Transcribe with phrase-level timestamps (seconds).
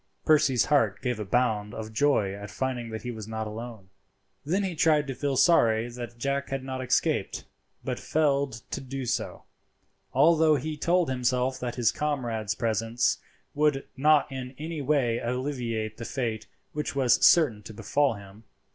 [0.25, 3.89] Percy's heart gave a bound of joy at finding that he was not alone.
[4.43, 7.45] Then he tried to feel sorry that Jack had not escaped,
[7.83, 9.43] but failed to do so;
[10.11, 13.19] although he told himself that his comrade's presence
[13.53, 18.45] would not in any way alleviate the fate which was certain to befall him.